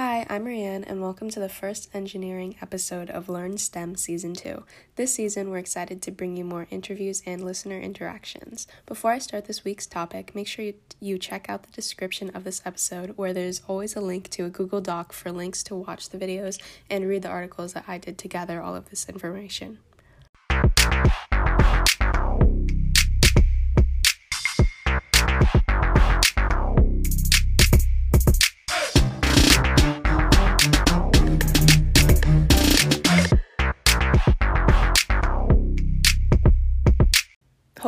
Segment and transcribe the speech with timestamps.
[0.00, 4.62] Hi, I'm Marianne, and welcome to the first engineering episode of Learn STEM Season 2.
[4.94, 8.68] This season, we're excited to bring you more interviews and listener interactions.
[8.86, 12.44] Before I start this week's topic, make sure you, you check out the description of
[12.44, 16.10] this episode, where there's always a link to a Google Doc for links to watch
[16.10, 19.78] the videos and read the articles that I did to gather all of this information.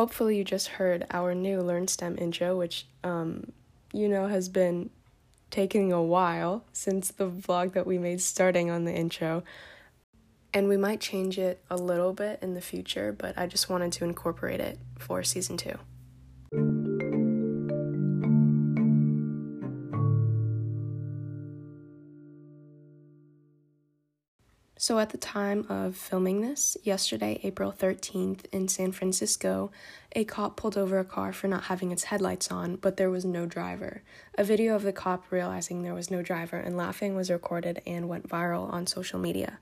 [0.01, 3.51] Hopefully you just heard our new Learn STEM intro, which um,
[3.93, 4.89] you know has been
[5.51, 9.43] taking a while since the vlog that we made starting on the intro.
[10.55, 13.91] And we might change it a little bit in the future, but I just wanted
[13.91, 15.77] to incorporate it for season two.
[24.91, 29.71] So, at the time of filming this, yesterday, April 13th, in San Francisco,
[30.17, 33.23] a cop pulled over a car for not having its headlights on, but there was
[33.23, 34.03] no driver.
[34.37, 38.09] A video of the cop realizing there was no driver and laughing was recorded and
[38.09, 39.59] went viral on social media.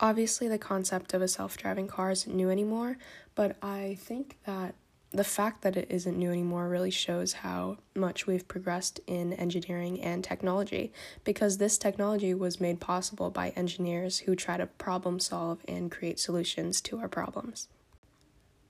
[0.00, 2.96] Obviously, the concept of a self driving car isn't new anymore,
[3.34, 4.76] but I think that
[5.12, 10.00] the fact that it isn't new anymore really shows how much we've progressed in engineering
[10.00, 10.92] and technology
[11.24, 16.20] because this technology was made possible by engineers who try to problem solve and create
[16.20, 17.68] solutions to our problems.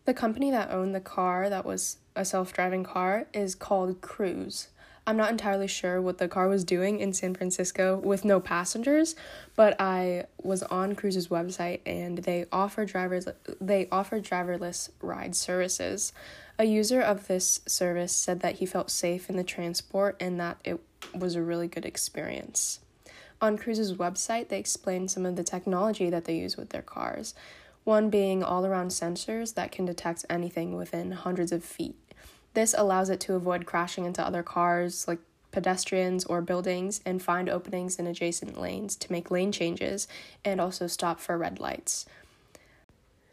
[0.07, 4.69] The company that owned the car that was a self driving car is called Cruise.
[5.11, 9.17] I'm not entirely sure what the car was doing in San Francisco with no passengers,
[9.57, 13.27] but I was on Cruise's website and they offer drivers
[13.61, 16.13] they offer driverless ride services.
[16.61, 20.59] A user of this service said that he felt safe in the transport and that
[20.63, 20.79] it
[21.13, 22.79] was a really good experience.
[23.43, 27.35] On Cruise's website, they explained some of the technology that they use with their cars,
[27.83, 31.97] one being all around sensors that can detect anything within hundreds of feet.
[32.55, 35.19] This allows it to avoid crashing into other cars, like
[35.53, 40.09] pedestrians or buildings, and find openings in adjacent lanes to make lane changes
[40.45, 42.07] and also stop for red lights.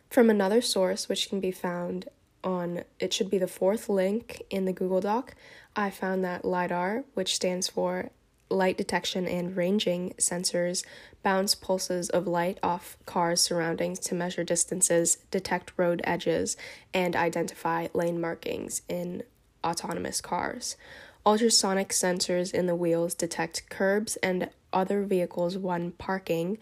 [0.09, 2.09] From another source, which can be found
[2.43, 5.35] on it should be the fourth link in the Google Doc,
[5.75, 8.09] I found that LIDAR, which stands for
[8.49, 10.83] light detection and ranging sensors
[11.23, 16.55] bounce pulses of light off cars' surroundings to measure distances, detect road edges,
[16.93, 19.23] and identify lane markings in
[19.63, 20.75] autonomous cars.
[21.25, 26.57] Ultrasonic sensors in the wheels detect curbs and other vehicles when parking,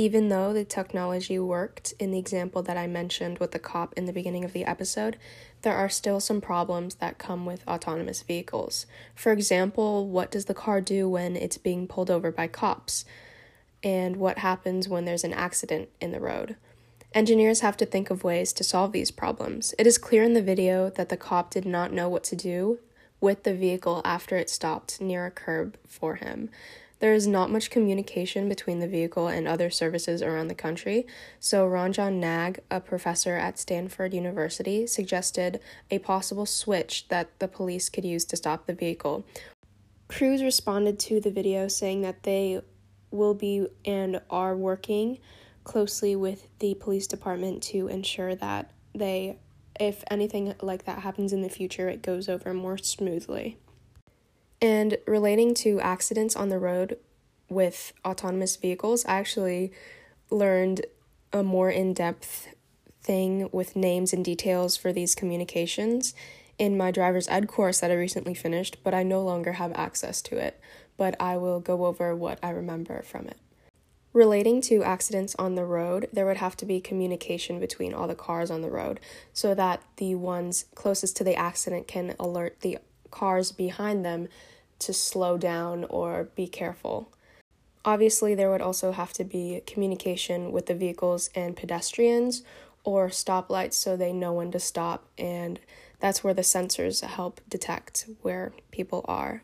[0.00, 4.06] even though the technology worked in the example that I mentioned with the cop in
[4.06, 5.18] the beginning of the episode,
[5.60, 8.86] there are still some problems that come with autonomous vehicles.
[9.14, 13.04] For example, what does the car do when it's being pulled over by cops?
[13.84, 16.56] And what happens when there's an accident in the road?
[17.12, 19.74] Engineers have to think of ways to solve these problems.
[19.78, 22.78] It is clear in the video that the cop did not know what to do
[23.20, 26.48] with the vehicle after it stopped near a curb for him.
[27.00, 31.06] There is not much communication between the vehicle and other services around the country,
[31.38, 35.60] so Ranjan Nag, a professor at Stanford University, suggested
[35.90, 39.24] a possible switch that the police could use to stop the vehicle.
[40.08, 42.60] Cruise responded to the video saying that they
[43.10, 45.18] will be and are working
[45.64, 49.38] closely with the police department to ensure that they
[49.78, 53.56] if anything like that happens in the future it goes over more smoothly.
[54.60, 56.98] And relating to accidents on the road
[57.48, 59.72] with autonomous vehicles, I actually
[60.30, 60.86] learned
[61.32, 62.48] a more in depth
[63.02, 66.14] thing with names and details for these communications
[66.58, 70.20] in my driver's ed course that I recently finished, but I no longer have access
[70.22, 70.60] to it.
[70.98, 73.38] But I will go over what I remember from it.
[74.12, 78.14] Relating to accidents on the road, there would have to be communication between all the
[78.14, 79.00] cars on the road
[79.32, 82.78] so that the ones closest to the accident can alert the
[83.10, 84.28] cars behind them
[84.80, 87.10] to slow down or be careful.
[87.84, 92.42] Obviously, there would also have to be communication with the vehicles and pedestrians
[92.84, 95.60] or stoplights so they know when to stop, and
[95.98, 99.42] that's where the sensors help detect where people are.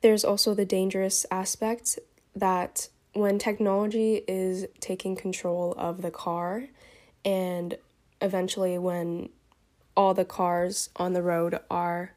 [0.00, 1.98] There's also the dangerous aspect
[2.36, 6.64] that when technology is taking control of the car,
[7.24, 7.76] and
[8.20, 9.28] eventually when
[9.96, 12.12] all the cars on the road are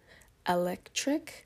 [0.47, 1.45] electric,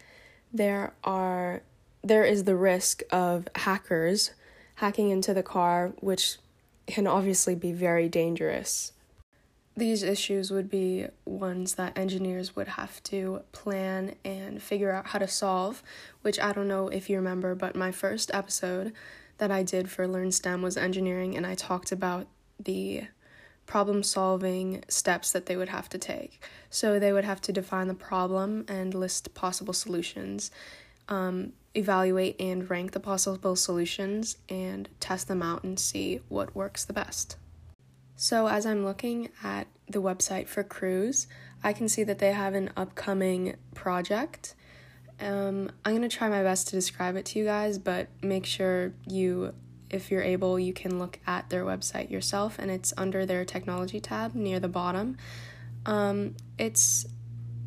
[0.54, 1.62] there are
[2.04, 4.32] there is the risk of hackers
[4.76, 6.38] hacking into the car, which
[6.88, 8.94] can obviously be very dangerous.
[9.76, 15.20] these issues would be ones that engineers would have to plan and figure out how
[15.20, 15.82] to solve,
[16.22, 18.94] which I don't know if you remember, but my first episode
[19.38, 22.28] that I did for Learn STEM was engineering, and I talked about
[22.60, 23.04] the
[23.72, 26.44] problem solving steps that they would have to take.
[26.70, 30.52] So they would have to define the problem and list possible solutions,
[31.08, 36.84] um, evaluate and rank the possible solutions, and test them out and see what works
[36.84, 37.38] the best.
[38.18, 41.28] So, as I'm looking at the website for Cruise,
[41.64, 44.54] I can see that they have an upcoming project.
[45.22, 48.46] Um, I'm going to try my best to describe it to you guys, but make
[48.46, 49.54] sure you,
[49.92, 54.00] if you're able, you can look at their website yourself, and it's under their technology
[54.00, 55.18] tab near the bottom.
[55.86, 57.06] Um, it's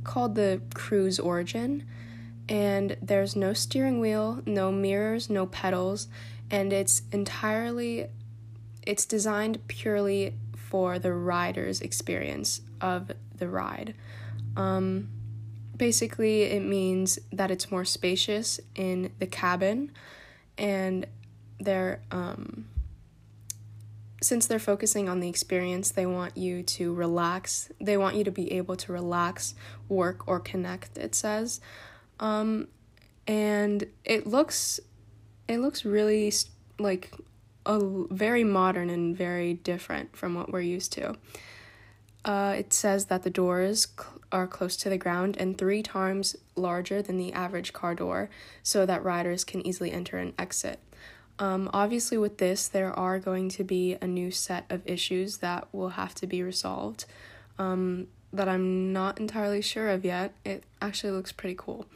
[0.03, 1.85] called the Cruise Origin,
[2.49, 6.09] and there's no steering wheel, no mirrors, no pedals,
[6.51, 8.07] and it's entirely
[8.87, 13.95] it's designed purely for the rider's experience of the ride.
[14.57, 15.09] Um,
[15.77, 19.91] basically, it means that it's more spacious in the cabin,
[20.59, 21.07] and
[21.61, 22.67] they're um,
[24.25, 27.71] since they're focusing on the experience, they want you to relax.
[27.81, 29.55] They want you to be able to relax,
[29.89, 30.97] work, or connect.
[30.97, 31.61] It says,
[32.19, 32.69] um,
[33.27, 34.81] and it looks,
[35.47, 36.33] it looks really
[36.79, 37.13] like
[37.67, 37.79] a
[38.11, 41.17] very modern and very different from what we're used to.
[42.25, 46.35] Uh, it says that the doors cl- are close to the ground and three times
[46.57, 48.31] larger than the average car door,
[48.63, 50.81] so that riders can easily enter and exit.
[51.39, 55.69] Um, obviously, with this, there are going to be a new set of issues that
[55.73, 57.07] will have to be resolved
[57.59, 60.35] um, that I'm not entirely sure of yet.
[60.45, 61.87] It actually looks pretty cool.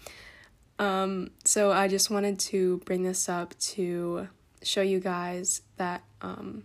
[0.78, 4.28] Um, so, I just wanted to bring this up to
[4.62, 6.64] show you guys that um,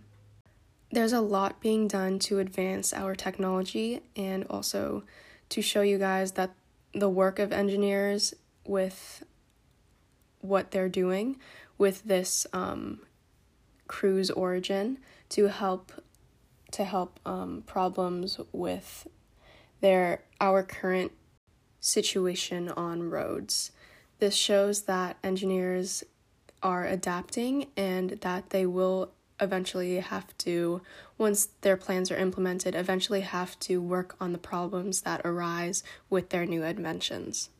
[0.90, 5.04] there's a lot being done to advance our technology and also
[5.50, 6.50] to show you guys that
[6.92, 8.34] the work of engineers
[8.64, 9.24] with
[10.40, 11.36] what they're doing
[11.78, 13.00] with this um,
[13.86, 14.98] cruise origin
[15.30, 15.92] to help
[16.72, 19.06] to help um, problems with
[19.80, 21.12] their our current
[21.80, 23.70] situation on roads.
[24.18, 26.02] This shows that engineers
[26.62, 30.80] are adapting and that they will eventually have to,
[31.18, 36.30] once their plans are implemented, eventually have to work on the problems that arise with
[36.30, 37.50] their new inventions.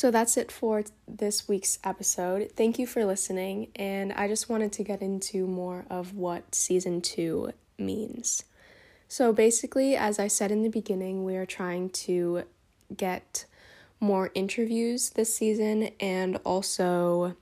[0.00, 2.52] So that's it for this week's episode.
[2.56, 7.02] Thank you for listening, and I just wanted to get into more of what season
[7.02, 8.44] two means.
[9.08, 12.44] So basically, as I said in the beginning, we are trying to
[12.96, 13.44] get
[14.00, 17.36] more interviews this season and also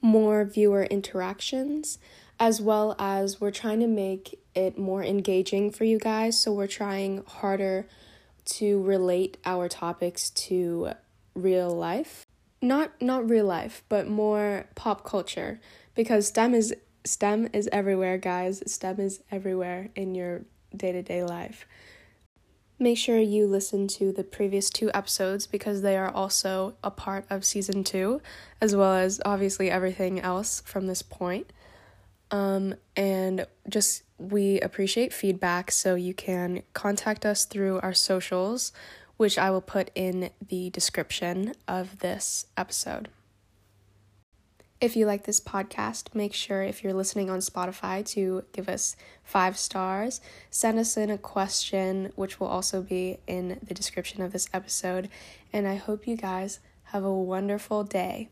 [0.00, 1.98] more viewer interactions,
[2.38, 6.40] as well as we're trying to make it more engaging for you guys.
[6.40, 7.88] So we're trying harder
[8.44, 10.92] to relate our topics to
[11.42, 12.24] real life.
[12.60, 15.60] Not not real life, but more pop culture
[15.94, 16.74] because STEM is
[17.04, 18.62] STEM is everywhere, guys.
[18.66, 20.42] STEM is everywhere in your
[20.76, 21.66] day to day life.
[22.80, 27.24] Make sure you listen to the previous two episodes because they are also a part
[27.28, 28.20] of season two,
[28.60, 31.52] as well as obviously everything else from this point.
[32.30, 38.72] Um, and just we appreciate feedback, so you can contact us through our socials,
[39.18, 43.08] which I will put in the description of this episode.
[44.80, 48.94] If you like this podcast, make sure if you're listening on Spotify to give us
[49.24, 50.20] five stars.
[50.50, 55.08] Send us in a question, which will also be in the description of this episode.
[55.52, 58.28] And I hope you guys have a wonderful day.